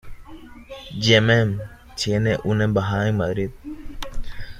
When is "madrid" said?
3.17-3.51